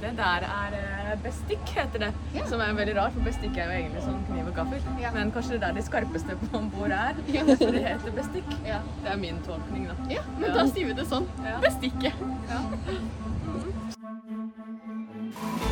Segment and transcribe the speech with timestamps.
[0.00, 2.10] Det der er eh, bestikk, heter det.
[2.34, 2.44] Ja.
[2.48, 4.80] Som er veldig rart, for bestikk er jo egentlig sånn kniv og gaffel.
[5.02, 5.10] Ja.
[5.16, 7.14] Men kanskje det er der de skarpeste på om bord er.
[7.36, 7.42] Ja.
[7.46, 8.48] Derfor det heter bestikk.
[8.66, 8.80] Ja.
[9.04, 9.94] Det er min tolkning, da.
[10.16, 11.28] ja, men da sier vi det sånn.
[11.46, 11.58] Ja.
[11.64, 12.14] Bestikket.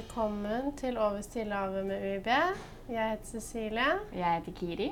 [0.00, 2.28] Velkommen til Over Stillehavet med UiB.
[2.88, 4.86] Jeg heter Cecilie, Jeg heter Kiri.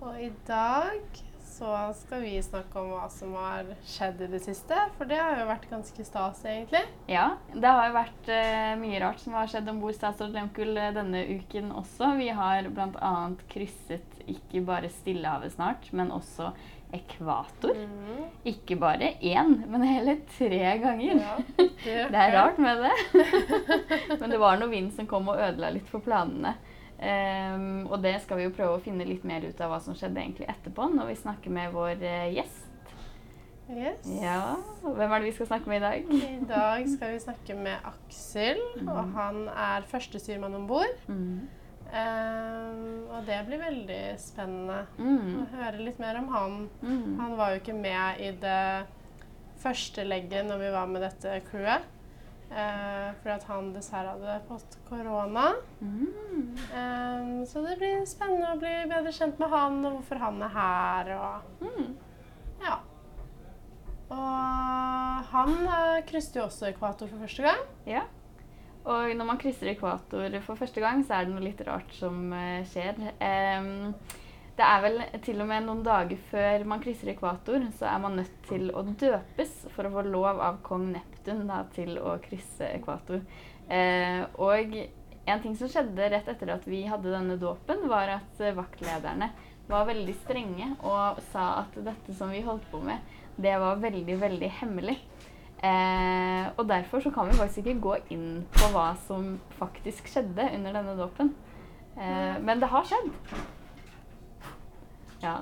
[0.00, 1.00] og i dag
[1.42, 4.78] så skal vi snakke om hva som har skjedd i det siste.
[4.98, 6.84] For det har jo vært ganske stas, egentlig.
[7.10, 10.78] Ja, det har jo vært uh, mye rart som har skjedd om bord Statsråd Lehmkuhl
[10.78, 12.12] eh, denne uken også.
[12.20, 13.14] Vi har bl.a.
[13.50, 16.52] krysset ikke bare Stillehavet snart, men også
[16.92, 17.76] ekvator.
[17.76, 18.24] Mm.
[18.52, 21.22] Ikke bare én, men hele tre ganger.
[21.22, 21.36] Ja,
[22.12, 23.22] Det er rart med det.
[24.20, 26.54] Men det var noe vind som kom og ødela litt for planene.
[27.02, 29.96] Um, og det skal vi jo prøve å finne litt mer ut av hva som
[29.98, 32.68] skjedde egentlig etterpå, når vi snakker med vår uh, gjest.
[33.72, 34.04] Yes.
[34.20, 36.12] Ja, Hvem er det vi skal snakke med i dag?
[36.12, 40.98] I dag skal vi snakke med Aksel, og han er førstestyrmann om bord.
[41.08, 41.48] Mm.
[41.92, 45.46] Um, og det blir veldig spennende å Mm.
[45.52, 46.54] høre litt mer om han.
[46.82, 47.18] Mm.
[47.20, 48.86] Han var jo ikke med i det
[49.62, 51.82] første legget når vi var med dette crewet.
[52.52, 55.52] Uh, fordi at han dessverre hadde fått korona.
[55.80, 56.56] Mm.
[56.72, 60.48] Um, så det blir spennende å bli bedre kjent med han, og hvorfor han er
[60.56, 61.12] her.
[61.18, 61.94] Og Mm.
[62.64, 62.78] ja.
[64.12, 67.62] Og han uh, krysset jo også ekvator for første gang.
[67.88, 68.02] Ja.
[68.82, 72.32] Og når man krysser ekvator for første gang, så er det noe litt rart som
[72.34, 72.98] eh, skjer.
[74.52, 78.18] Det er vel til og med noen dager før man krysser ekvator, så er man
[78.20, 82.68] nødt til å døpes for å få lov av kong Neptun da, til å krysse
[82.74, 83.22] ekvator.
[83.72, 88.44] Eh, og en ting som skjedde rett etter at vi hadde denne dåpen, var at
[88.44, 89.30] eh, vaktlederne
[89.70, 93.00] var veldig strenge og sa at dette som vi holdt på med,
[93.40, 94.98] det var veldig, veldig hemmelig.
[95.62, 100.48] Eh, og derfor så kan vi faktisk ikke gå inn på hva som faktisk skjedde
[100.56, 101.34] under denne dåpen.
[101.94, 103.12] Eh, men det har skjedd.
[105.22, 105.36] Ja.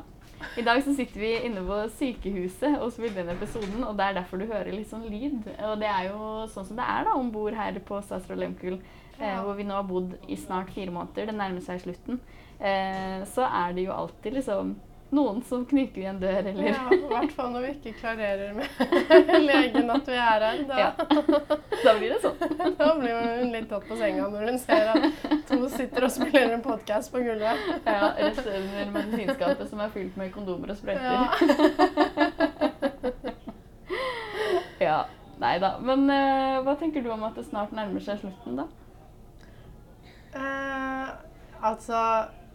[0.56, 4.18] I dag så sitter vi inne på sykehuset og spiller inn episoden, og det er
[4.20, 5.48] derfor du hører litt sånn lyd.
[5.68, 8.78] Og det er jo sånn som det er da om bord her på Statsråd Lehmkuhl,
[9.18, 12.20] eh, hvor vi nå har bodd i snart fire måneder, det nærmer seg slutten.
[12.60, 14.74] Eh, så er det jo alltid liksom
[15.14, 18.50] noen som kniker i en dør, eller Ja, I hvert fall når vi ikke klarerer
[18.54, 18.66] med
[19.50, 20.56] legen at vi er her.
[20.68, 20.90] Da, Ja.
[21.84, 22.38] Da blir det sånn.
[22.78, 25.00] da blir hun litt tatt på senga når hun ser at
[25.50, 27.58] to sitter og spiller en podkast på gulvet.
[27.86, 31.10] Ja, rett under medisinskapet som er fylt med kondomer og sprøyter.
[31.10, 31.20] Ja.
[34.80, 35.04] Ja.
[35.40, 35.74] Nei da.
[35.84, 38.64] Men uh, hva tenker du om at det snart nærmer seg slutten, da?
[40.36, 41.08] Uh,
[41.70, 41.98] altså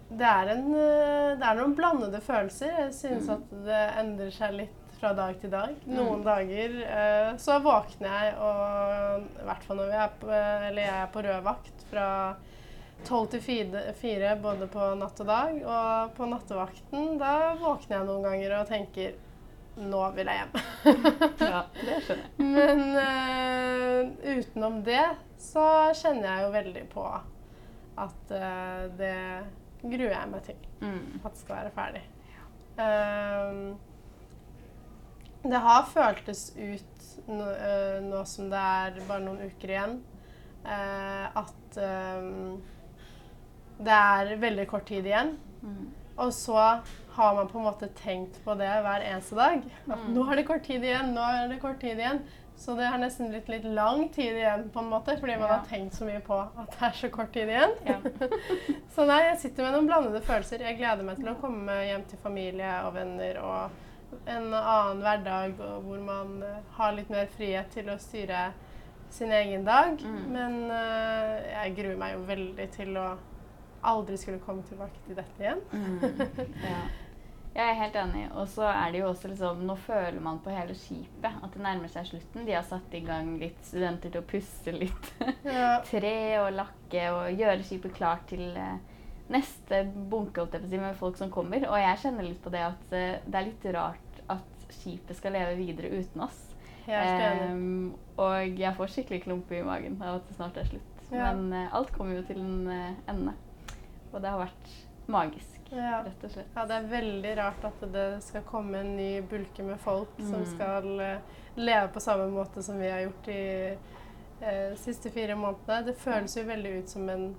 [0.09, 2.73] det er, en, eh, det er noen blandede følelser.
[2.85, 5.73] Jeg synes at det endrer seg litt fra dag til dag.
[5.89, 10.83] Noen dager eh, så våkner jeg, og i hvert fall når vi er på, eller
[10.83, 12.09] jeg er på rød vakt fra
[13.05, 15.59] tolv til fire, fire både på natt og dag.
[15.65, 19.21] Og på nattevakten da våkner jeg noen ganger og tenker
[19.75, 20.53] nå vil jeg hjem.
[21.51, 22.31] Ja, det skjønner jeg.
[22.39, 25.03] Men uh, utenom det
[25.41, 25.65] så
[25.97, 27.05] kjenner jeg jo veldig på
[28.05, 29.17] at uh, det
[29.91, 30.55] gruer jeg meg til.
[30.81, 31.21] Mm.
[31.23, 32.03] At det skal være ferdig.
[32.75, 33.75] Um,
[35.45, 39.93] det har føltes ut nå, eh, nå som det er bare noen uker igjen,
[40.65, 42.57] uh, at um,
[43.77, 45.35] det er veldig kort tid igjen.
[45.61, 45.85] Mm.
[46.17, 46.57] Og så
[47.15, 49.63] har man på en måte tenkt på det hver eneste dag.
[49.87, 50.13] At Mm.
[50.15, 52.21] nå er det kort tid igjen, nå er det kort tid igjen.
[52.57, 55.57] Så det har nesten blitt litt lang tid igjen, på en måte, fordi man Ja.
[55.57, 57.73] har tenkt så mye på at det er så kort tid igjen.
[57.85, 57.97] Ja.
[58.95, 60.63] så nei, jeg sitter med noen blandede følelser.
[60.63, 63.81] Jeg gleder meg til å komme hjem til familie og venner og
[64.31, 68.47] en annen hverdag hvor man eh, har litt mer frihet til å styre
[69.09, 69.99] sin egen dag.
[70.01, 70.21] Mm.
[70.31, 73.07] Men uh, jeg gruer meg jo veldig til å
[73.85, 75.61] aldri skulle komme tilbake til dette igjen.
[75.71, 75.99] Mm.
[76.63, 76.83] Ja.
[77.55, 78.23] Jeg er helt enig.
[78.35, 81.63] Og så er det jo også liksom Nå føler man på hele skipet at det
[81.63, 82.43] nærmer seg slutten.
[82.47, 85.11] De har satt i gang litt studenter til å pusse litt
[85.47, 85.77] Ja.
[85.87, 88.81] tre og lakke og gjøre skipet klart til eh,
[89.31, 91.63] neste bunke med folk som kommer.
[91.69, 95.35] Og jeg kjenner litt på det at eh, det er litt rart at skipet skal
[95.37, 96.41] leve videre uten oss.
[96.85, 101.05] Um, og jeg får skikkelig klump i magen av at det snart er slutt.
[101.09, 101.31] Ja.
[101.33, 103.33] Men uh, alt kommer jo til en uh, ende.
[104.11, 104.75] Og det har vært
[105.07, 106.03] magisk, Ja.
[106.05, 106.47] rett og slett.
[106.55, 110.41] ja, det er veldig rart at det skal komme en ny bulke med folk som
[110.43, 110.45] Mm.
[110.55, 111.17] skal eh,
[111.55, 113.77] leve på samme måte som vi har gjort de
[114.41, 115.85] eh, siste fire månedene.
[115.85, 117.35] Det føles jo veldig ut som en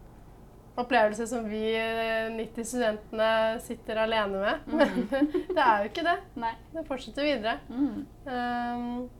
[0.76, 4.58] opplevelse som vi eh, 90 studentene sitter alene med.
[4.66, 5.08] Men
[5.56, 6.16] det er jo ikke det.
[6.36, 6.54] Nei.
[6.72, 7.58] Det fortsetter videre.
[7.68, 8.06] Mm.
[8.26, 9.10] Um,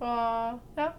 [0.00, 0.92] og ja,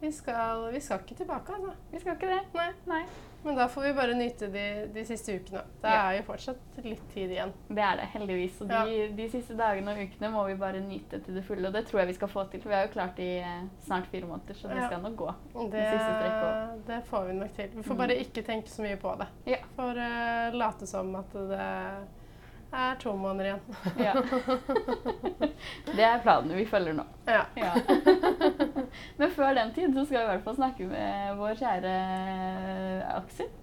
[0.00, 1.72] vi skal, vi skal ikke tilbake, altså.
[1.90, 2.42] Vi skal ikke det.
[2.54, 2.68] Nei.
[2.86, 3.02] Nei.
[3.44, 4.62] Men da får vi bare nyte de,
[4.92, 5.60] de siste ukene.
[5.80, 6.10] Det Ja.
[6.10, 7.52] er jo fortsatt litt tid igjen.
[7.68, 8.60] Det er det, heldigvis.
[8.64, 11.68] Og de, de siste dagene og ukene må vi bare nyte til det fulle.
[11.68, 13.38] Og det tror jeg vi skal få til, for vi har jo klart det i
[13.38, 14.86] eh, snart fire måneder, så det Ja.
[14.90, 15.34] skal nok gå.
[15.70, 15.86] Det,
[16.90, 17.68] det får vi nok til.
[17.74, 17.98] Vi får Mm.
[18.02, 19.26] bare ikke tenke så mye på det.
[19.46, 19.56] Ja.
[19.76, 21.66] For uh, late som at det
[22.72, 23.60] er to måneder igjen.
[23.98, 24.12] Ja.
[25.96, 27.04] Det er planen vi følger nå.
[27.28, 27.42] Ja.
[27.56, 27.72] Ja.
[29.18, 31.94] Men før den tid så skal vi i hvert fall snakke med vår kjære
[33.18, 33.48] Aksel.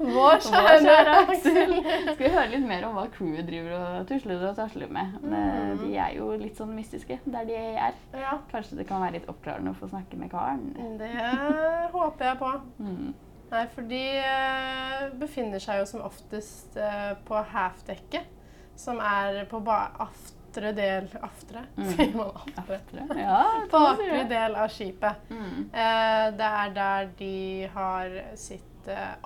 [0.00, 1.72] Vår Vår kjære kjære Aksel.
[2.14, 5.16] Skal vi høre litt mer om hva crewet driver og tusler og tasler med.
[5.22, 5.78] Men, Mm.
[5.84, 7.94] De er jo litt sånn mystiske der de er.
[8.16, 10.72] Ja, Kanskje det kan være litt oppklarende å få snakke med karen.
[10.98, 11.10] det
[11.92, 12.50] håper jeg på.
[12.80, 13.12] Mm.
[13.50, 18.28] Nei, for de eh, befinner seg jo som oftest eh, på halfdekket,
[18.78, 21.90] som er på aftre del Aftre, Mm.
[21.94, 22.78] sier man aftre?
[23.02, 23.18] Aftre.
[23.20, 25.28] Ja, Bakre del av skipet.
[25.30, 25.68] Mm.
[25.72, 27.34] Eh, det er der de
[27.74, 28.66] har sitt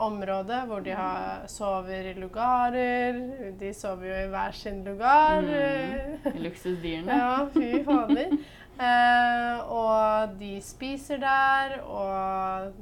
[0.03, 3.21] område, hvor de har, sover i lugarer.
[3.61, 5.47] De sover jo i hver sin lugar.
[5.47, 6.41] Mm.
[6.45, 7.17] Luksusdyrene.
[7.23, 8.35] Ja, fy fader.
[9.71, 12.73] Og de spiser der, og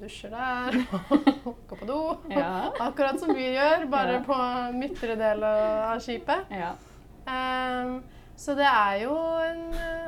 [0.00, 0.78] dusjer der,
[1.68, 2.00] går på do.
[2.30, 2.72] Ja.
[2.80, 4.24] Akkurat som vi gjør, bare Ja.
[4.26, 4.38] på
[4.78, 6.50] midtre del av skipet.
[6.50, 6.74] ja.
[7.24, 8.02] Um,
[8.36, 9.60] så det er jo en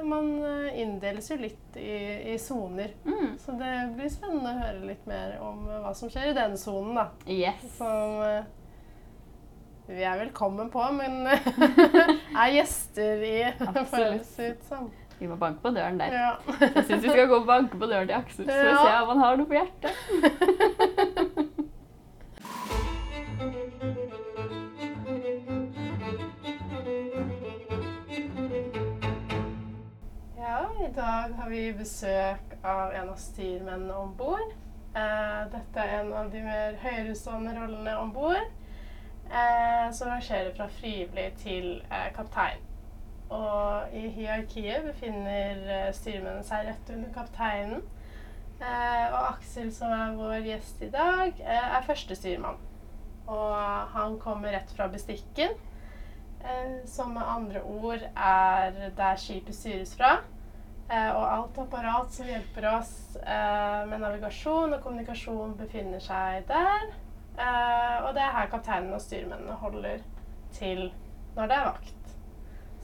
[0.08, 0.26] Man
[0.74, 2.90] inndeles jo litt i soner.
[3.06, 3.36] Mm.
[3.38, 6.56] Så det blir spennende å høre litt mer om eh, hva som skjer i den
[6.58, 7.06] sonen, da.
[7.30, 7.62] Yes.
[7.78, 8.44] Som eh,
[9.86, 11.22] vi er velkommen på, men
[12.42, 13.36] er gjester i,
[13.94, 14.90] føles ut som.
[15.18, 16.12] Vi må banke på døren der.
[16.12, 16.30] Ja.
[16.60, 18.76] Jeg syns vi skal gå og banke på døren til Aksel, så Ja.
[18.82, 19.92] ser om han har noe på hjertet.
[30.36, 34.52] ja, i dag har vi besøk av en av styrmennene om bord.
[34.96, 38.52] Eh, dette er en av de mer høyerestående rollene om bord.
[39.26, 42.62] Eh, som rangerer fra frivillig til eh, kaptein.
[43.34, 47.82] Og i hierarkiet befinner eh, styrmennene seg rett under kapteinen.
[48.60, 52.60] Eh, og Aksel, som er vår gjest i dag, eh, er første styrmann.
[53.26, 53.56] Og
[53.96, 55.56] han kommer rett fra bestikken,
[56.40, 60.20] eh, som med andre ord er der skipet styres fra.
[60.86, 66.94] Eh, og alt apparat som hjelper oss eh, med navigasjon og kommunikasjon, befinner seg der.
[67.36, 69.98] Og det er her kapteinen og styrmennene holder
[70.56, 70.86] til
[71.36, 72.05] når det er vakt.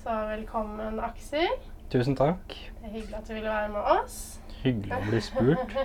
[0.03, 1.53] Så velkommen, Aksel.
[1.93, 2.51] Tusen takk.
[2.81, 4.17] Det er hyggelig at du ville være med oss.
[4.65, 5.77] Hyggelig å bli spurt.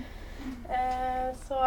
[0.76, 1.60] eh, så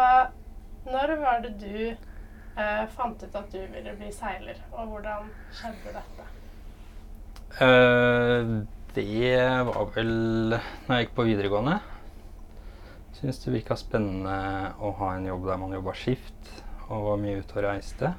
[0.86, 5.96] når var det du eh, fant ut at du ville bli seiler, og hvordan skjedde
[5.98, 6.28] dette?
[7.66, 8.54] Eh,
[8.94, 9.34] det
[9.72, 10.14] var vel
[10.54, 11.80] når jeg gikk på videregående.
[13.18, 16.56] Syns det virka spennende å ha en jobb der man jobba skift
[16.86, 18.14] og var mye ute og reiste.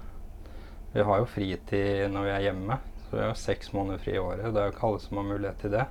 [0.91, 4.19] Vi har jo fritid når vi er hjemme, så vi har seks måneder fri i
[4.19, 4.53] året.
[4.53, 5.85] Det er jo ikke alle som har mulighet til det.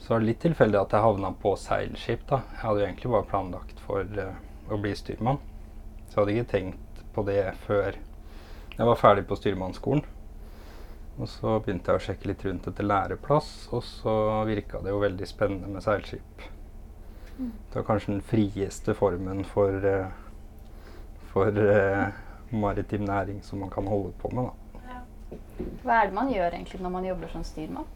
[0.00, 2.24] Så var det litt tilfeldig at jeg havna på seilskip.
[2.26, 2.40] da.
[2.56, 4.32] Jeg hadde jo egentlig bare planlagt for uh,
[4.66, 5.38] å bli styrmann.
[6.08, 8.00] Så jeg hadde ikke tenkt på det før
[8.80, 10.02] jeg var ferdig på styrmannsskolen.
[11.20, 14.14] Og så begynte jeg å sjekke litt rundt etter læreplass, og så
[14.48, 16.48] virka det jo veldig spennende med seilskip.
[17.36, 20.10] Det var kanskje den frieste formen for, uh,
[21.30, 22.10] for uh,
[22.50, 24.50] maritim næring som man kan holde på med.
[24.50, 24.59] da.
[25.84, 27.88] Hva er det man gjør egentlig når man jobber som styrmann?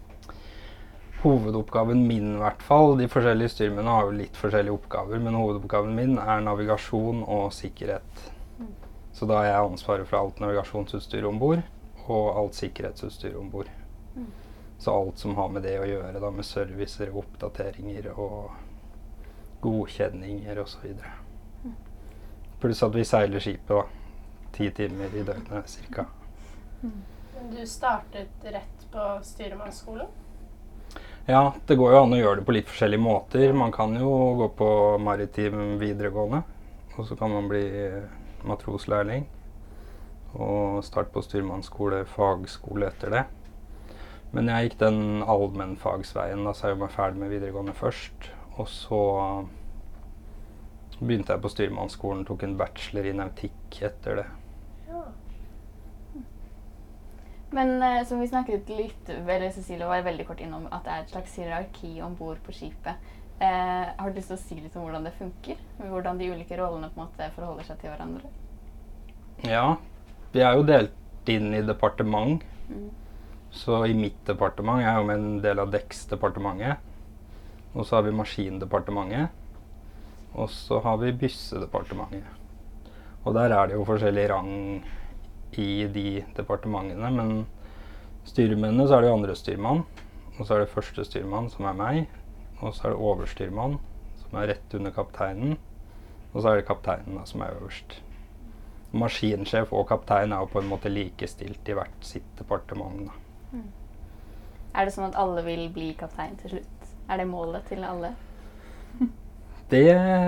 [1.25, 5.95] Hovedoppgaven min, i hvert fall De forskjellige styrmennene har jo litt forskjellige oppgaver, men hovedoppgaven
[5.97, 8.25] min er navigasjon og sikkerhet.
[9.15, 11.63] Så da har jeg ansvaret for alt navigasjonsutstyr om bord
[12.05, 13.71] og alt sikkerhetsutstyr om bord.
[14.15, 14.27] Mm.
[14.79, 18.51] Så alt som har med det å gjøre, da med servicer og oppdateringer og
[19.65, 20.99] godkjenninger osv.
[21.63, 21.77] Mm.
[22.61, 23.87] Pluss at vi seiler skipet da,
[24.53, 26.05] ti timer i døgnet ca.
[26.83, 27.14] Men
[27.51, 30.07] du startet rett på styremannsskolen?
[31.27, 33.55] Ja, det går jo an å gjøre det på litt forskjellige måter.
[33.57, 34.11] Man kan jo
[34.43, 34.69] gå på
[35.01, 36.43] maritim videregående,
[36.99, 37.65] og så kan man bli
[38.45, 39.25] matroslærling.
[40.35, 43.25] Og starte på styrmannsskole, fagskole etter det.
[44.35, 48.29] Men jeg gikk den allmennfagsveien, da så jeg meg ferdig med videregående først.
[48.59, 49.03] Og så
[50.99, 54.27] begynte jeg på styrmannsskolen, tok en bachelor i nautikk etter det.
[54.91, 55.05] Ja.
[57.55, 61.05] Men eh, som vi snakket litt eller Cecilie var veldig kort innom at det er
[61.05, 63.13] et slags hierarki om bord på skipet.
[63.39, 65.61] Eh, har du lyst til å si litt om hvordan det funker?
[65.79, 68.31] Hvordan de ulike rollene på en måte forholder seg til hverandre?
[69.47, 69.77] Ja,
[70.35, 72.43] vi er jo delt inn i departement.
[72.67, 72.91] Mm.
[73.55, 76.91] Så i mitt departement jeg er jo med en del av dekksdepartementet.
[77.75, 79.31] Og så har vi maskindepartementet.
[80.35, 82.27] Og så har vi byssedepartementet.
[83.25, 84.55] Og der er det jo forskjellig rang
[85.59, 87.11] i de departementene.
[87.11, 87.47] Men
[88.29, 89.85] styrmennene så er det jo andre styrmann.
[90.39, 92.01] Og så er det første styrmann, som er meg.
[92.61, 93.79] Og så er det overstyrmann,
[94.23, 95.57] som er rett under kapteinen.
[96.33, 98.01] Og så er det kapteinen, da, som er øverst.
[98.95, 103.09] Maskinsjef og kaptein er jo på en måte likestilt i hvert sitt departement.
[103.09, 103.63] Da.
[104.75, 106.95] Er det sånn at alle vil bli kaptein til slutt?
[107.11, 108.15] Er det målet til alle?
[109.71, 109.87] Det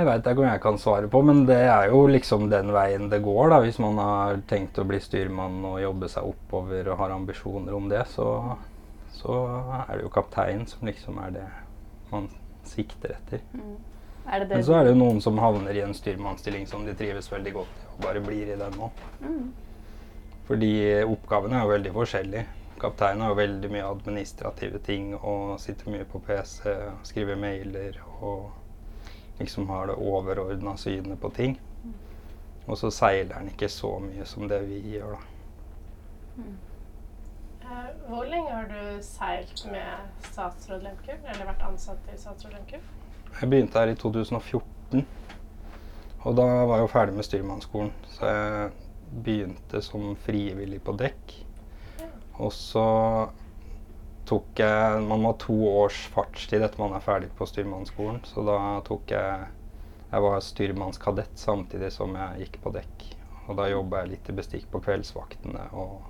[0.09, 3.11] veit jeg ikke om jeg kan svare på, men det er jo liksom den veien
[3.12, 3.50] det går.
[3.52, 3.61] da.
[3.64, 7.90] Hvis man har tenkt å bli styrmann og jobbe seg oppover og har ambisjoner om
[7.93, 8.31] det, så,
[9.19, 9.37] så
[9.85, 11.47] er det jo kaptein som liksom er det
[12.11, 12.31] man
[12.66, 13.45] sikter etter.
[13.52, 13.76] Mm.
[14.26, 16.97] Det det Men så er det jo noen som havner i en styrmannsstilling som de
[16.99, 18.90] trives veldig godt i, og bare blir i den nå.
[19.23, 19.52] Mm.
[20.49, 20.73] Fordi
[21.05, 22.47] oppgavene er jo veldig forskjellige.
[22.81, 26.73] Kapteinen har jo veldig mye administrative ting og sitter mye på PC,
[27.07, 28.50] skriver mailer og
[29.38, 31.59] liksom har det overordna synet på ting.
[32.66, 36.47] Og så seiler han ikke så mye som det vi gjør, da.
[37.66, 42.83] Eh, Hvor lenge har du seilt med statsråd Lehmkuhl, eller vært ansatt i statsråd Lehmkuhl?
[43.40, 45.07] Jeg begynte her i 2014.
[46.26, 48.71] Og da var jeg jo ferdig med styrmannsskolen, så jeg
[49.25, 51.35] begynte som frivillig på dekk.
[52.43, 52.87] Og så
[54.26, 58.45] tok jeg Man må ha to års fartstid etter man er ferdig på styrmannsskolen, så
[58.47, 59.47] da tok jeg
[60.12, 63.06] Jeg var styrmannskadett samtidig som jeg gikk på dekk.
[63.47, 66.06] Og da jobba jeg litt i bestikk på kveldsvaktene og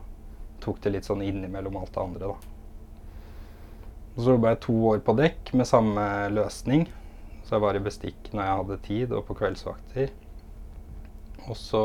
[0.60, 2.52] tok det litt sånn innimellom alt det andre, da.
[4.16, 6.86] Og så jobba jeg to år på dekk med samme løsning.
[7.44, 10.12] Så jeg var i bestikk når jeg hadde tid, og på kveldsvakter.
[11.46, 11.84] Og så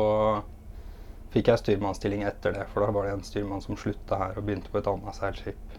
[1.32, 4.48] fikk jeg styrmannsstilling etter det, for da var det en styrmann som slutta her og
[4.48, 5.71] begynte på et annet seilskip.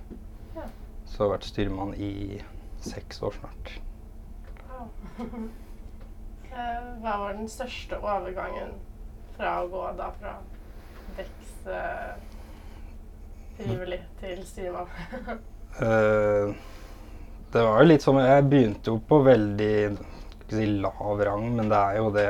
[1.14, 1.18] Ja.
[1.18, 2.14] har jeg vært styrmann i
[2.84, 3.76] seks år snart.
[6.54, 8.76] Eh, Hva var den største overgangen
[9.34, 10.34] fra å gå da fra
[11.18, 12.12] dekks eh,
[14.22, 14.92] til styrmann?
[15.74, 16.52] Eh,
[17.50, 19.98] det var jo litt som Jeg begynte jo på veldig
[20.54, 22.28] si lav rang, men det er jo det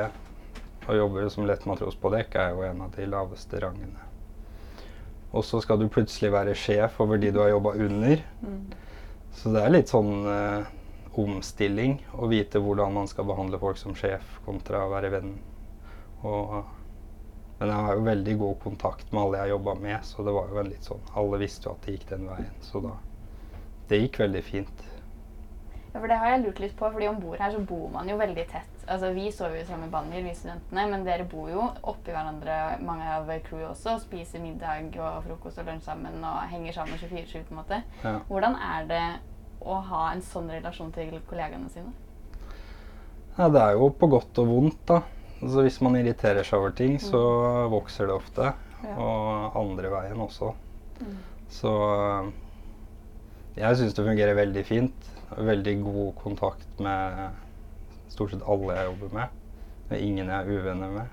[0.88, 4.13] å jobbe som lettmatros på dekk er jo en av de laveste rangene.
[5.34, 8.22] Og så skal du plutselig være sjef over de du har jobba under.
[8.42, 8.62] Mm.
[9.34, 10.68] Så det er litt sånn eh,
[11.20, 15.34] omstilling å vite hvordan man skal behandle folk som sjef kontra å være venn.
[16.24, 16.54] Og,
[17.60, 20.54] men jeg har jo veldig god kontakt med alle jeg jobba med, så det var
[20.54, 22.94] jo en litt sånn Alle visste jo at det gikk den veien, så da
[23.90, 24.86] Det gikk veldig fint.
[25.94, 28.10] Ja, for det har jeg lurt litt på, fordi om bord her så bor man
[28.10, 28.73] jo veldig tett.
[28.88, 32.80] Altså, Vi sover jo i samme banjer, vi studentene, men dere bor jo oppi hverandre,
[32.84, 33.96] mange av crewet også.
[33.96, 37.82] og Spiser middag og frokost og lunsj sammen og henger sammen 24-7 på en måte.
[38.04, 38.18] Ja.
[38.28, 39.06] Hvordan er det
[39.64, 41.94] å ha en sånn relasjon til kollegaene sine?
[43.38, 45.02] Ja, det er jo på godt og vondt, da.
[45.40, 47.22] Altså, hvis man irriterer seg over ting, så
[47.72, 48.52] vokser det ofte.
[48.84, 48.96] Ja.
[49.00, 50.52] Og andre veien også.
[51.00, 51.16] Mm.
[51.54, 52.30] Så øh,
[53.56, 55.10] jeg syns det fungerer veldig fint.
[55.34, 57.43] Veldig god kontakt med
[58.14, 59.40] stort sett alle jeg jobber med.
[59.90, 61.08] Det er ingen jeg er uvenner med.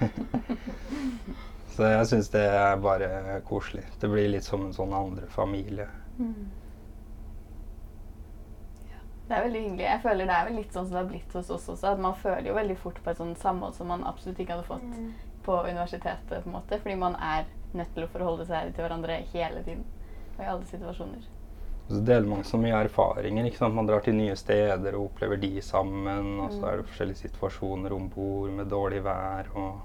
[1.74, 3.82] Så jeg syns det er bare koselig.
[4.00, 5.88] Det blir litt som en sånn andre familie.
[9.24, 9.84] Det er veldig hyggelig.
[9.88, 11.94] Jeg føler det er vel litt sånn som det har blitt hos oss også.
[11.94, 14.68] At man føler jo veldig fort på et sånt samhold som man absolutt ikke hadde
[14.68, 14.98] fått
[15.44, 16.28] på universitetet.
[16.28, 16.78] på en måte.
[16.78, 19.84] Fordi man er nødt til å forholde seg til hverandre hele tiden.
[20.36, 21.26] Og i alle situasjoner.
[21.88, 23.44] Så deler man så mye erfaringer.
[23.44, 23.74] ikke sant?
[23.76, 26.38] Man drar til nye steder og opplever de sammen.
[26.40, 29.82] Og så er det forskjellige situasjoner om bord med dårlig vær og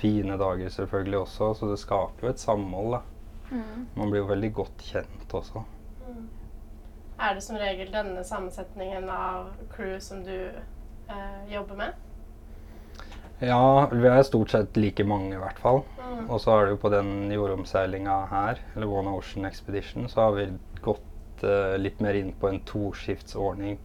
[0.00, 1.52] fine dager selvfølgelig også.
[1.54, 2.98] Så det skaper jo et samhold.
[2.98, 3.02] da.
[3.94, 5.62] Man blir jo veldig godt kjent også.
[7.18, 12.07] Er det som regel denne sammensetningen av crew som du eh, jobber med?
[13.38, 15.84] Ja, vi er stort sett like mange i hvert fall.
[15.98, 16.24] Mm.
[16.26, 20.34] Og så er det jo på den jordomseilinga her, eller One Ocean Expedition, så har
[20.34, 20.48] vi
[20.82, 23.78] gått uh, litt mer inn på en toskiftsordning.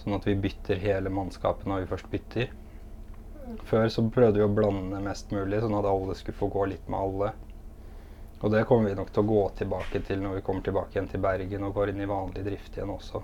[0.00, 2.50] Sånn at vi bytter hele mannskapet når vi først bytter.
[3.68, 6.90] Før så prøvde vi å blande mest mulig, sånn at alle skulle få gå litt
[6.90, 7.32] med alle.
[8.42, 11.10] Og det kommer vi nok til å gå tilbake til når vi kommer tilbake igjen
[11.12, 13.22] til Bergen og går inn i vanlig drift igjen også.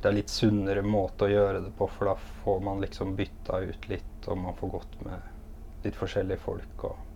[0.00, 2.14] Det er litt sunnere måte å gjøre det på, for da
[2.44, 7.06] får man liksom bytta ut litt, og man får gått med litt forskjellige folk og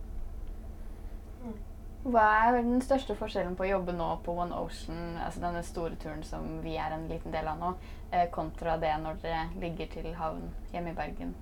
[2.05, 5.97] Hva er den største forskjellen på å jobbe nå på One Ocean, altså denne store
[6.01, 7.71] turen som vi er en liten del av nå,
[8.11, 11.33] eh, kontra det når dere ligger til havn hjemme i Bergen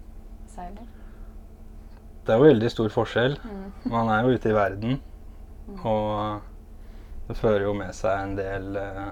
[0.52, 0.86] seiler?
[2.22, 3.34] Det er jo veldig stor forskjell.
[3.42, 3.66] Mm.
[3.96, 5.02] Man er jo ute i verden,
[5.82, 9.10] og det fører jo med seg en del eh,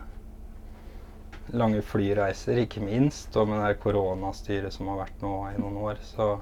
[1.52, 3.34] lange flyreiser, ikke minst.
[3.36, 6.32] Og med det her koronastyret som har vært nå i noen år, så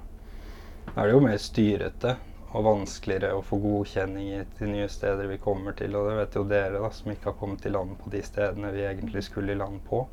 [0.95, 2.17] er det jo mer styrete
[2.49, 5.97] og vanskeligere å få godkjenninger til nye steder vi kommer til.
[5.99, 8.73] Og det vet jo dere, da, som ikke har kommet i land på de stedene
[8.73, 10.07] vi egentlig skulle i land på.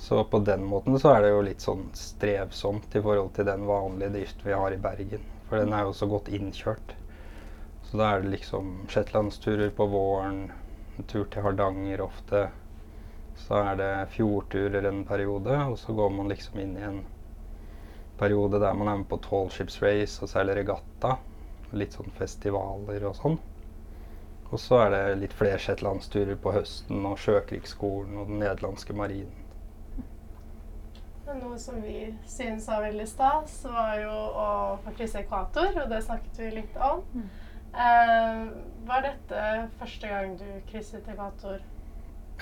[0.00, 3.64] Så på den måten så er det jo litt sånn strevsomt i forhold til den
[3.68, 5.22] vanlige driften vi har i Bergen.
[5.48, 6.96] For den er jo så godt innkjørt.
[7.84, 10.48] Så da er det liksom shetlandsturer på våren,
[10.98, 12.48] en tur til Hardanger ofte.
[13.36, 17.00] Så er det fjordturer en periode, og så går man liksom inn i en
[18.18, 21.16] periode der man er med på Tall Ships Race og seiler regatta.
[21.74, 23.38] Litt sånn festivaler og sånn.
[24.52, 29.40] Og så er det litt flere shetlandsturer på høsten og Sjøkrigsskolen og den nederlandske marinen.
[31.34, 34.48] Noe som vi synes var veldig stas, var jo å
[34.84, 37.00] faktisk ekvator, og det snakket vi litt om.
[37.16, 37.24] Mm.
[37.74, 38.42] Eh,
[38.86, 39.44] var dette
[39.80, 41.64] første gang du krysset ekvator?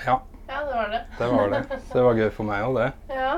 [0.05, 1.01] Ja, Ja, det var det.
[1.17, 1.61] det var det.
[1.87, 3.15] Så det var gøy for meg òg, det.
[3.15, 3.29] Ja.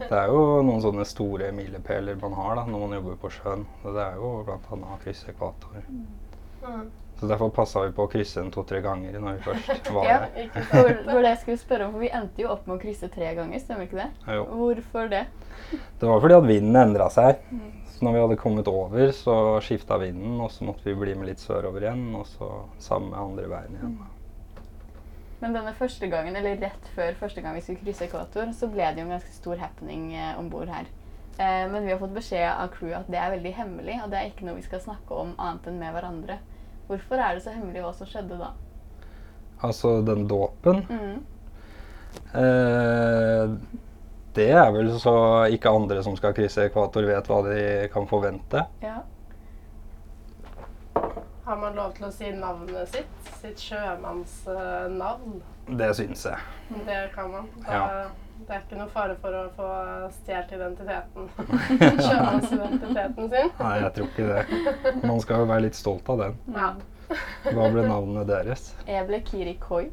[0.00, 3.66] Det er jo noen sånne store milepæler man har da, når man jobber på sjøen.
[3.82, 4.58] Så det er jo bl.a.
[4.80, 5.82] å krysse ekvator.
[5.92, 6.88] Mm.
[7.20, 10.16] Så derfor passa vi på å krysse den to-tre ganger når vi først var Ja.
[10.24, 10.46] der.
[10.46, 12.78] Ikke Det skulle var det jeg skulle spørre om, for vi endte jo opp med
[12.78, 14.08] å krysse tre ganger, stemmer ikke det?
[14.38, 14.46] Jo.
[14.56, 15.22] Hvorfor det?
[16.00, 17.44] Det var fordi at vinden endra seg.
[17.92, 21.28] Så når vi hadde kommet over, så skifta vinden, og så måtte vi bli med
[21.28, 22.48] litt sørover igjen, og så
[22.82, 23.94] samme andre veien igjen.
[25.42, 28.86] Men denne første gangen, eller rett før første gang vi skulle krysse ekvator, så ble
[28.94, 30.86] det jo en ganske stor happening eh, om bord her.
[31.38, 34.20] Eh, men vi har fått beskjed av crewet at det er veldig hemmelig, og det
[34.20, 36.38] er ikke noe vi skal snakke om annet enn med hverandre.
[36.86, 38.52] Hvorfor er det så hemmelig hva som skjedde da?
[39.62, 41.20] Altså den dåpen Mm.
[42.34, 43.56] eh,
[44.34, 45.12] Det er vel så
[45.52, 48.62] ikke andre som skal krysse ekvator, vet hva de kan forvente.
[48.82, 49.02] Ja.
[51.44, 53.30] Har man lov til å si navnet sitt?
[53.40, 55.40] Sitt sjømannsnavn?
[55.78, 56.38] Det syns jeg.
[56.86, 57.48] Det kan man.
[57.64, 57.86] Da, Ja.
[58.42, 59.66] Det er ikke noe fare for å få
[60.16, 61.28] stjålet identiteten.
[62.06, 63.52] Sjømannsidentiteten sin.
[63.60, 65.02] Nei, jeg tror ikke det.
[65.06, 66.34] Man skal jo være litt stolt av den.
[66.56, 66.70] Ja.
[67.52, 68.64] Hva ble navnet deres?
[68.88, 69.84] Jeg ble Kiri Koi.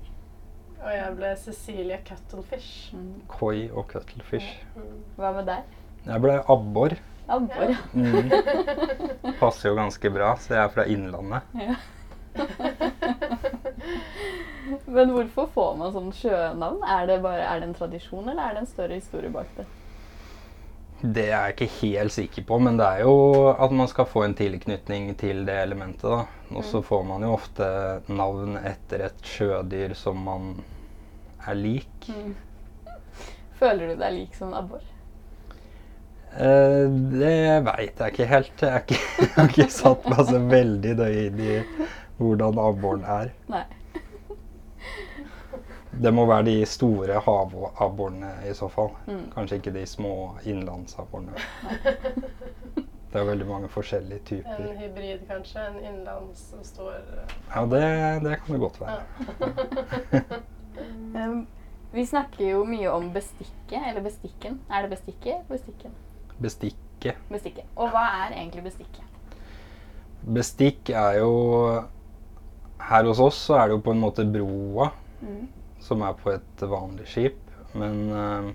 [0.79, 2.95] Og jeg ble Cecilie Cuttlefish.
[2.95, 3.11] Mm.
[3.29, 4.49] Koi og cuttlefish.
[5.19, 5.77] Hva med deg?
[6.07, 6.95] Jeg ble abbor.
[7.29, 7.75] Abbor.
[7.93, 8.31] Mm.
[9.39, 11.41] Passer jo ganske bra, så jeg er fra Innlandet.
[11.59, 11.75] Ja.
[14.85, 16.81] Men hvorfor får man sånn sjønavn?
[16.85, 19.65] Er det, bare, er det en tradisjon, eller er det en større historie bak det?
[20.99, 23.13] Det er jeg ikke helt sikker på, men det er jo
[23.53, 26.09] at man skal få en tilknytning til det elementet.
[26.09, 26.25] da.
[26.51, 27.69] Og så får man jo ofte
[28.11, 30.57] navn etter et sjødyr som man
[31.47, 32.09] er lik.
[33.61, 34.83] Føler du deg lik som en abbor?
[36.37, 36.85] Eh,
[37.19, 38.61] det veit jeg ikke helt.
[38.61, 41.57] Jeg, ikke, jeg har ikke satt meg så veldig nøye inn i
[42.19, 43.33] hvordan abboren er.
[43.51, 43.65] Nei.
[45.99, 48.93] Det må være de store havabborene i så fall.
[49.07, 49.25] Mm.
[49.33, 50.13] Kanskje ikke de små
[50.47, 51.33] innlandsabborene.
[53.09, 54.61] Det er veldig mange forskjellige typer.
[54.61, 55.65] En hybrid, kanskje.
[55.65, 56.93] En innlands som står
[57.49, 57.81] Ja, det,
[58.23, 59.01] det kan det godt være.
[60.79, 61.47] Um,
[61.91, 64.61] vi snakker jo mye om bestikket, eller bestikken.
[64.71, 65.41] Er det bestikket?
[65.49, 65.91] Bestikken.
[66.39, 67.19] Bestikket.
[67.29, 67.65] Bestikket.
[67.75, 69.05] Og hva er egentlig bestikket?
[70.23, 71.33] Bestikk er jo
[72.89, 75.47] Her hos oss så er det jo på en måte broa Mm.
[75.83, 77.39] som er på et vanlig skip.
[77.75, 78.51] Men uh,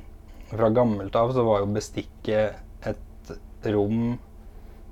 [0.49, 2.57] fra gammelt av så var jo bestikket
[2.89, 3.33] et
[3.75, 4.15] rom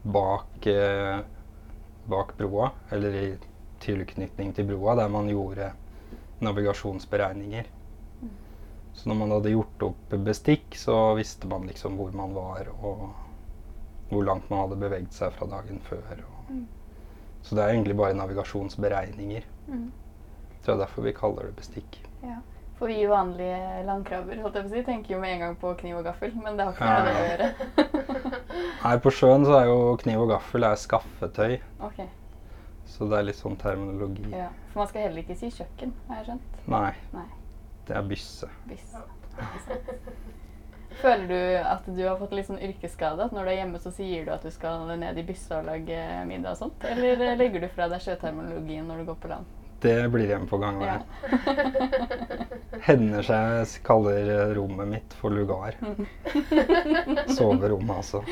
[0.05, 1.23] bak, uh,
[2.13, 3.27] bak broa, eller i
[3.81, 5.73] tilknytning til broa, der man gjorde
[6.45, 7.65] navigasjonsberegninger.
[8.95, 13.09] Så når man hadde gjort opp bestikk, så visste man liksom hvor man var, og
[14.13, 16.21] hvor langt man hadde beveget seg fra dagen før.
[16.29, 16.55] Og.
[17.43, 19.47] Så det er egentlig bare navigasjonsberegninger.
[19.69, 19.89] Mm.
[20.61, 21.97] Så det er derfor vi kaller det bestikk.
[22.23, 22.37] Ja.
[22.79, 25.73] For vi vanlige landkrabber holdt jeg på å si, tenker jo med en gang på
[25.81, 28.33] kniv og gaffel, men det har ikke noe med det å gjøre.
[28.85, 31.55] Nei, på sjøen så er jo kniv og gaffel er skaffetøy,
[31.89, 32.09] Okay.
[32.91, 34.29] så det er litt sånn terminologi.
[34.35, 34.49] ja.
[34.73, 36.59] For man skal heller ikke si kjøkken, har jeg skjønt.
[36.75, 37.27] Nei, Nei.
[37.89, 38.49] Det er bysse.
[38.69, 39.03] bysse.
[41.01, 43.25] Føler du at du har fått litt sånn yrkesskade?
[43.25, 45.71] At når du er hjemme, så sier du at du skal ned i byssa og
[45.71, 46.87] lage middag og sånt?
[46.87, 49.51] Eller eh, legger du fra deg sjøterminologien når du går på land?
[49.83, 50.99] Det blir hjemme på gang Ja.
[52.87, 55.75] Hender seg jeg kaller eh, rommet mitt for lugar.
[57.39, 58.23] Soverommet, altså.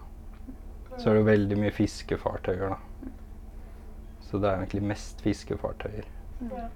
[0.97, 3.11] Så er det veldig mye fiskefartøyer, da.
[4.27, 6.09] Så det er egentlig mest fiskefartøyer.
[6.51, 6.67] ja.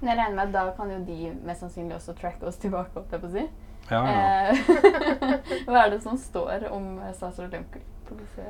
[0.00, 2.90] Men jeg regner med at da kan jo de mest sannsynlig også tracke oss tilbake.
[2.94, 3.44] holdt jeg på å si.
[3.90, 4.20] Ja, ja.
[4.48, 4.70] Eh,
[5.68, 8.46] Hva er det som står om eh, statsråd Lehmkuhl på disse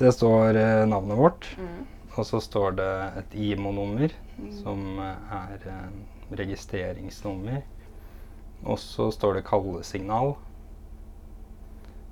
[0.00, 1.78] Det står eh, navnet vårt, mm.
[2.16, 2.90] og så står det
[3.22, 4.52] et IMO-nummer, Mm.
[4.54, 5.94] som eh, er eh,
[6.38, 7.62] registreringsnummer.
[8.64, 10.36] Og så står det kallesignal.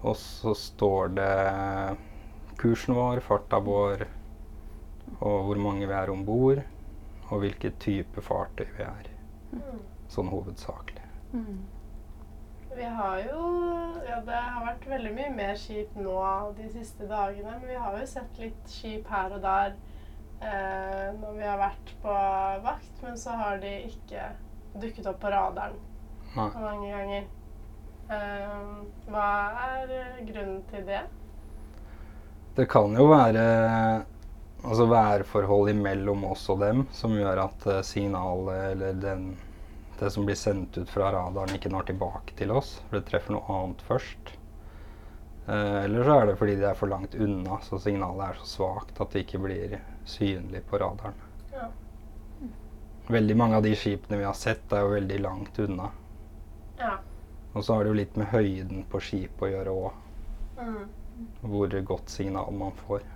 [0.02, 1.96] Og så står det
[2.58, 4.06] kursen vår, farta vår,
[5.20, 6.62] og hvor mange vi er om bord,
[7.30, 9.08] og hvilken type fartøy vi er.
[9.54, 9.80] Mm.
[10.10, 11.06] Sånn hovedsakelig.
[11.32, 11.62] Mm.
[12.76, 13.42] Vi har jo
[14.06, 16.16] Ja, det har vært veldig mye mer skip nå
[16.56, 19.72] de siste dagene, men vi har jo sett litt skip her og der
[20.44, 22.16] eh, når vi har vært på
[22.64, 24.28] vakt, men så har de ikke
[24.76, 25.78] dukket opp på radaren
[26.36, 26.48] Nei.
[26.60, 27.26] mange ganger.
[28.12, 28.60] Eh,
[29.10, 29.30] hva
[29.66, 29.94] er
[30.28, 31.02] grunnen til det?
[32.56, 33.46] Det kan jo være
[34.66, 39.26] altså værforhold imellom oss og dem som gjør at eh, signalet eller den,
[40.00, 42.76] det som blir sendt ut fra radaren, ikke når tilbake til oss.
[42.88, 44.32] For det treffer noe annet først.
[45.46, 48.48] Eh, eller så er det fordi de er for langt unna, så signalet er så
[48.50, 49.76] svakt at det ikke blir
[50.08, 51.20] synlig på radaren.
[51.52, 51.68] Ja.
[53.06, 55.90] Veldig mange av de skipene vi har sett, er jo veldig langt unna.
[56.80, 56.96] Ja.
[57.52, 60.00] Og så har det jo litt med høyden på skipet å gjøre òg.
[60.58, 60.80] Mm.
[61.46, 63.06] Hvor godt signal man får.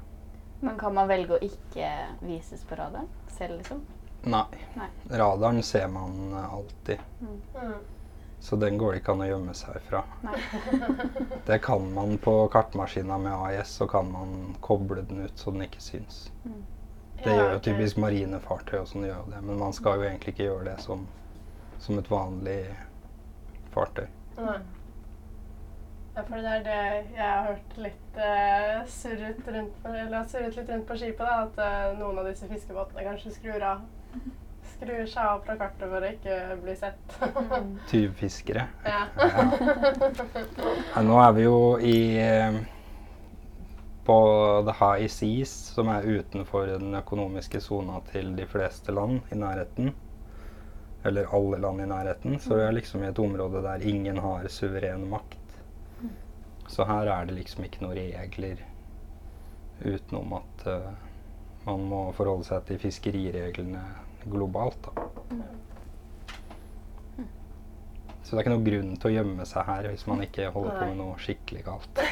[0.61, 1.89] Men kan man velge å ikke
[2.23, 3.83] vises på radaren selv, liksom?
[4.23, 4.45] Nei.
[4.75, 4.89] Nei.
[5.19, 6.99] Radaren ser man eh, alltid.
[7.21, 7.75] Mm.
[8.41, 10.03] Så den går det ikke an å gjemme seg fra.
[10.25, 10.37] Nei.
[11.47, 15.67] Det kan man på kartmaskina med AIS, så kan man koble den ut så den
[15.67, 16.23] ikke syns.
[16.45, 20.33] Det Ja, gjør jo typisk marinefartøy og sånn gjør det, men man skal jo egentlig
[20.33, 21.05] ikke gjøre det som,
[21.85, 22.61] som et vanlig
[23.75, 24.07] fartøy.
[24.41, 24.61] Nei.
[26.15, 26.79] Ja, for det er det
[27.15, 31.23] jeg har hørt litt uh, surret, rundt på, eller surret litt rundt på skipet.
[31.29, 33.85] Da, at uh, noen av disse fiskebåtene kanskje skrur av.
[34.75, 37.17] Skrur seg av fra kartet for å ikke bli sett.
[37.91, 38.67] Tyvfiskere.
[38.87, 39.03] ja.
[39.21, 41.03] ja.
[41.05, 42.61] nå er vi jo i eh,
[44.11, 44.21] på
[44.67, 49.93] the high seas, som er utenfor den økonomiske sona til de fleste land i nærheten.
[51.05, 52.41] Eller alle land i nærheten.
[52.41, 55.37] Så vi er liksom i et område der ingen har suveren makt.
[56.69, 58.65] Så her er det liksom ikke noen regler
[59.81, 60.91] utenom at eh,
[61.67, 63.83] man må forholde seg til fiskerireglene
[64.31, 64.89] globalt.
[64.89, 64.93] Da.
[68.23, 70.77] Så det er ikke noen grunn til å gjemme seg her hvis man ikke holder
[70.79, 72.03] på med noe skikkelig galt.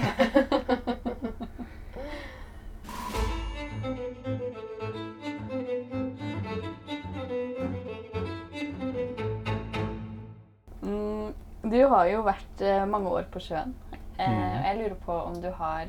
[10.83, 11.33] Mm,
[11.63, 13.75] du har jo vært eh, mange år på sjøen.
[14.19, 14.65] Eh, Mm.
[14.65, 15.87] Jeg lurer på om du har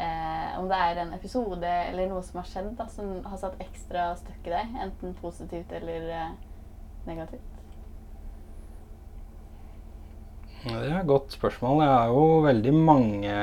[0.00, 3.60] eh, Om det er en episode eller noe som har skjedd da, som har satt
[3.62, 4.76] ekstra støkk i deg?
[4.86, 6.36] Enten positivt eller eh,
[7.08, 7.60] negativt?
[10.60, 11.82] Det er et godt spørsmål.
[11.86, 13.36] Jeg har jo veldig mange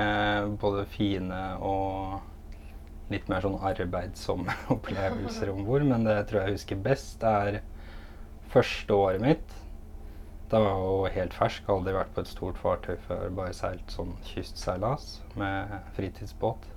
[0.62, 2.20] både fine og
[3.10, 5.86] litt mer sånn arbeidsomme opplevelser om bord.
[5.88, 7.62] Men det jeg tror jeg husker best, er
[8.54, 9.58] første året mitt.
[10.52, 13.28] Da var jo helt fersk, aldri vært på et stort fartøy før.
[13.36, 16.70] Bare seilt sånn kystseilas med fritidsbåt.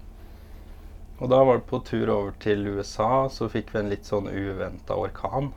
[1.21, 4.27] Og da var det på tur over til USA, så fikk vi en litt sånn
[4.27, 5.53] uventa orkan.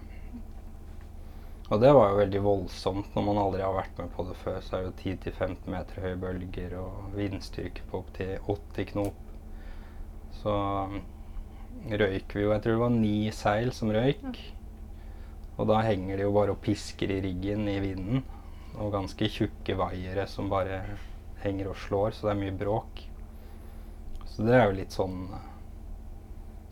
[1.72, 4.60] Og det var jo veldig voldsomt når man aldri har vært med på det før.
[4.62, 9.22] Så er det jo 10-15 meter høye bølger og vindstyrke på opptil 80 knop.
[10.44, 10.58] Så
[11.90, 14.44] røyk vi jo Jeg tror det var ni seil som røyk.
[15.58, 18.24] Og da henger de jo bare og pisker i riggen i vinden.
[18.82, 20.82] Og ganske tjukke vaiere som bare
[21.44, 23.04] henger og slår, så det er mye bråk.
[24.34, 25.50] Så det er jo litt sånn uh,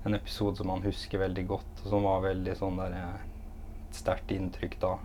[0.02, 4.32] En episode som man husker veldig godt, og som var veldig sånn der et sterkt
[4.34, 4.96] inntrykk da.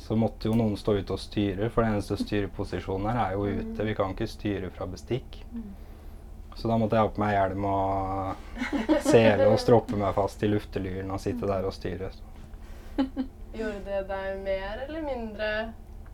[0.00, 3.60] Så måtte jo noen stå ute og styre, for den eneste styreposisjonen her er jo
[3.60, 3.84] ute.
[3.84, 5.42] Vi kan ikke styre fra bestikk.
[6.56, 8.64] Så da måtte jeg ha på meg hjelm og
[9.10, 12.08] sele og stroppe meg fast i luftelyren og sitte der og styre.
[13.58, 15.50] Gjorde det deg mer eller mindre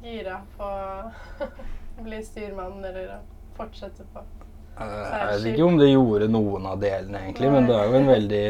[0.02, 1.50] gira på å
[2.06, 3.20] bli styrmann eller å
[3.56, 4.24] fortsette på?
[4.76, 7.98] Eh, Jeg vet ikke om det gjorde noen av delene, egentlig, men det er jo
[8.00, 8.46] en veldig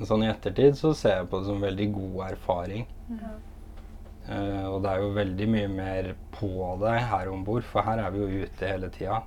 [0.00, 2.86] Sånn i ettertid så ser jeg på det som en veldig god erfaring.
[3.12, 3.32] Ja.
[4.30, 6.48] Uh, og det er jo veldig mye mer på
[6.80, 9.18] deg her om bord, for her er vi jo ute hele tida.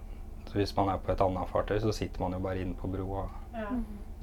[0.47, 2.89] Så hvis man er på et annet fartøy, så sitter man jo bare inne på
[2.89, 3.27] broa.
[3.53, 3.69] Ja.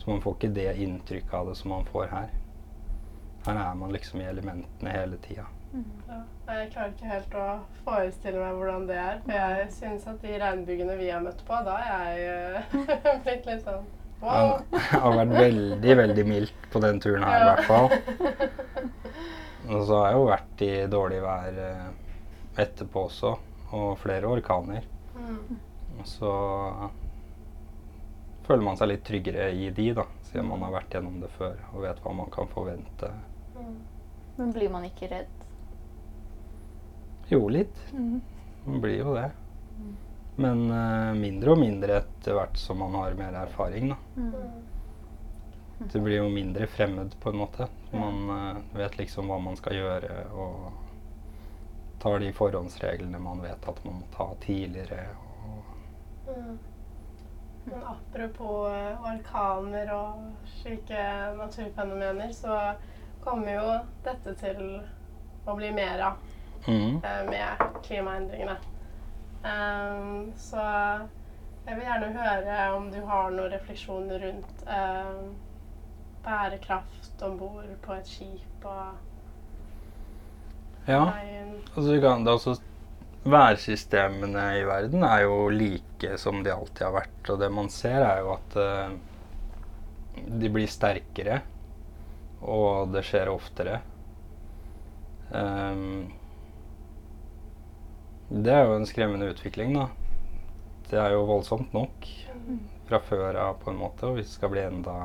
[0.01, 2.35] Så man får ikke det inntrykket av det som man får her.
[3.46, 5.46] Her er man liksom i elementene hele tida.
[6.09, 6.18] Ja.
[6.50, 7.46] Jeg klarer ikke helt å
[7.87, 9.20] forestille meg hvordan det er.
[9.22, 12.76] For jeg syns at de regnbyggene vi har møtt på, da er jeg eh,
[13.24, 13.87] blitt litt sånn
[14.20, 14.59] wow.
[14.72, 18.88] Det har vært veldig, veldig mildt på den turen her i hvert fall.
[19.70, 21.88] Og så har jeg jo vært i dårlig vær eh,
[22.64, 23.37] etterpå også,
[23.79, 24.87] og flere orkaner.
[25.14, 25.61] Mm.
[26.00, 26.33] Og så
[28.48, 31.55] føler man seg litt tryggere i de, da, siden man har vært gjennom det før
[31.70, 33.12] og vet hva man kan forvente.
[34.40, 34.46] Mm.
[34.46, 35.26] Men blir man ikke redd?
[37.29, 37.76] Jo, litt.
[38.64, 39.31] Man blir jo det.
[40.40, 43.98] Men uh, mindre og mindre etter hvert som man har mer erfaring, da.
[44.16, 45.85] Mm.
[45.92, 47.68] Det blir jo mindre fremmed på en måte.
[47.92, 50.70] Man uh, vet liksom hva man skal gjøre og
[52.00, 55.05] tar de forhåndsreglene man vet at man må ta tidligere.
[55.44, 55.61] Og
[56.31, 56.59] Mm.
[57.64, 61.00] Men apropos eh, orkaner og slike
[61.37, 62.57] naturfenomener, så
[63.24, 63.72] kommer jo
[64.04, 64.61] dette til
[65.46, 66.18] å bli mer av
[66.66, 67.00] Mhm.
[67.04, 68.56] eh, med klimaendringene.
[69.42, 70.61] Um, så
[71.66, 75.30] jeg vil gjerne høre om du har noen refleksjoner rundt um,
[76.24, 78.98] bærekraft om bord på et skip og
[80.88, 81.06] Ja,
[81.76, 82.56] altså, kan, det også,
[83.24, 87.30] værsystemene i verden er jo like som de alltid har vært.
[87.30, 88.90] Og det man ser, er jo at uh,
[90.40, 91.40] de blir sterkere,
[92.40, 93.81] og det skjer oftere.
[95.31, 96.11] Um,
[98.31, 99.88] det er jo en skremmende utvikling, da.
[100.90, 102.07] Det er jo voldsomt nok
[102.88, 104.07] fra før av, på en måte.
[104.09, 104.96] Og hvis det skal bli enda,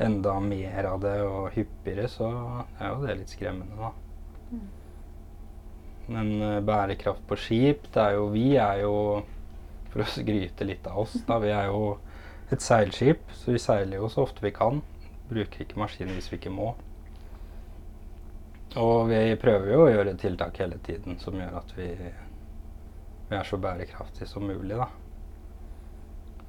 [0.00, 2.30] enda mer av det og hyppigere, så
[2.78, 4.60] er jo det litt skremmende, da.
[6.10, 8.94] Men uh, bærekraft på skip, det er jo Vi er jo,
[9.92, 11.98] for å skryte litt av oss, da, vi er jo
[12.50, 14.80] et seilskip, så vi seiler jo så ofte vi kan.
[15.30, 16.72] Bruker ikke maskiner hvis vi ikke må.
[18.80, 21.88] Og vi prøver jo å gjøre tiltak hele tiden som gjør at vi,
[23.30, 24.86] vi er så bærekraftige som mulig, da.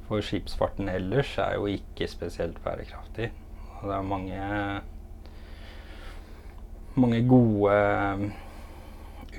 [0.06, 3.32] For skipsfarten ellers er jo ikke spesielt bærekraftig.
[3.80, 4.42] Og det er mange
[7.00, 8.32] mange gode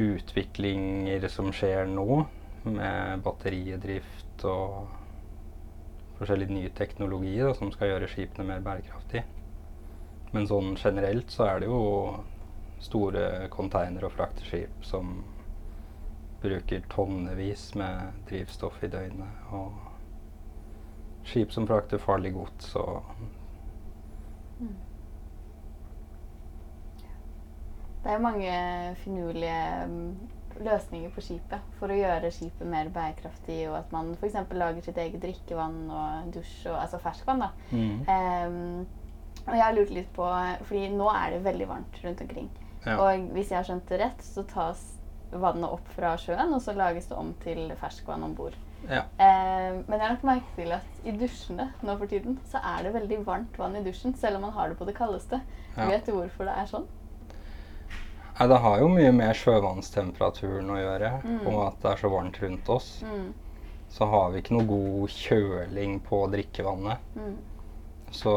[0.00, 2.22] utviklinger som skjer nå,
[2.62, 5.01] med batteridrift og
[6.22, 9.26] forskjellig ny teknologi da, som skal gjøre skipene mer bærekraftige.
[10.32, 11.80] Men sånn generelt så er det jo
[12.82, 15.20] store container- og frakteskip som
[16.42, 19.52] bruker tonnevis med drivstoff i døgnet.
[19.54, 19.76] Og
[21.28, 23.02] skip som frakter farlig gods og
[28.02, 28.54] Det er jo mange
[28.98, 30.14] finurlige mm,
[30.66, 34.40] løsninger på skipet for å gjøre skipet mer bærekraftig, og at man f.eks.
[34.56, 37.44] lager sitt eget drikkevann og dusj, og, altså ferskvann.
[37.46, 37.52] da.
[37.70, 38.02] mm.
[38.08, 39.00] Um,
[39.42, 40.26] og jeg har lurt litt på,
[40.68, 42.50] fordi nå er det veldig varmt rundt omkring.
[42.84, 42.98] Ja.
[42.98, 44.82] Og hvis jeg har skjønt det rett, så tas
[45.32, 48.54] vannet opp fra sjøen, og så lages det om til ferskvann om bord.
[48.86, 49.04] Ja.
[49.22, 52.86] Eh, men jeg har lagt merke til at i dusjene nå for tiden, så er
[52.86, 55.40] det veldig varmt vann i dusjen, selv om man har det på det kaldeste.
[55.76, 55.86] Ja.
[55.90, 56.88] Vet du hvorfor det er sånn?
[58.42, 61.46] Nei, det har jo mye med sjøvannstemperaturen å gjøre, Mm.
[61.46, 63.02] og at det er så varmt rundt oss.
[63.06, 63.28] Mm.
[63.88, 66.98] Så har vi ikke noe god kjøling på drikkevannet.
[67.14, 67.36] Mm.
[68.10, 68.32] Så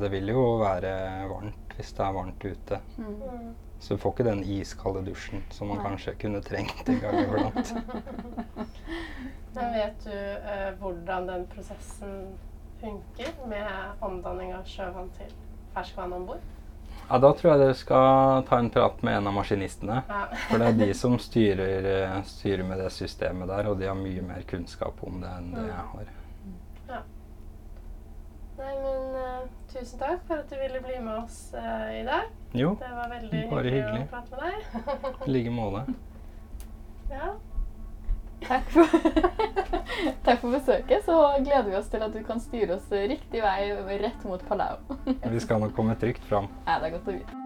[0.00, 0.90] det vil jo være
[1.30, 2.80] varmt hvis det er varmt ute.
[2.98, 3.54] Mm.
[3.78, 5.86] Så du får ikke den iskalde dusjen som man Nei.
[5.86, 7.74] kanskje kunne trengt en gang iblant.
[9.54, 12.34] Men vet du eh, hvordan den prosessen
[12.80, 15.30] funker med omdanning av sjøvann til
[15.74, 16.42] ferskvann om bord?
[17.08, 20.00] Ja, da tror jeg dere skal ta en prat med en av maskinistene.
[20.08, 20.20] Ja.
[20.48, 23.98] For det er de som styrer, eh, styrer med det systemet der, og de har
[23.98, 26.12] mye mer kunnskap om det enn det jeg har.
[26.88, 27.02] Ja.
[28.54, 32.30] Nei, men uh, tusen takk for at du ville bli med oss uh, i dag.
[32.54, 34.04] Jo, Det var veldig hyggelig, hyggelig.
[34.04, 35.26] å prate med deg.
[35.26, 35.98] i like måte.
[37.10, 37.34] ja.
[38.48, 38.86] Takk for,
[40.26, 41.04] Takk for besøket.
[41.06, 43.70] Så gleder vi oss til at du kan styre oss riktig vei
[44.02, 44.76] rett mot Palau.
[45.06, 46.50] Vi skal nok komme trygt fram.
[46.66, 47.43] Ja, det er godt å vite.